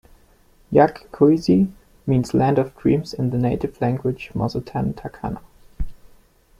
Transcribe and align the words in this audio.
'Jacj 0.73 1.07
Cuisi' 1.11 1.71
means 2.07 2.33
'Land 2.33 2.57
of 2.57 2.75
Dreams' 2.75 3.13
in 3.13 3.29
the 3.29 3.37
native 3.37 3.79
language 3.79 4.31
Mosetan 4.33 4.95
Tacana. 4.95 5.41